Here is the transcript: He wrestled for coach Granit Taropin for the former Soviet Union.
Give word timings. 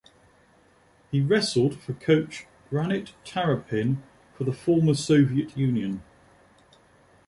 He 1.11 1.21
wrestled 1.21 1.79
for 1.79 1.93
coach 1.93 2.47
Granit 2.71 3.13
Taropin 3.23 3.97
for 4.35 4.45
the 4.45 4.51
former 4.51 4.95
Soviet 4.95 5.55
Union. 5.55 6.01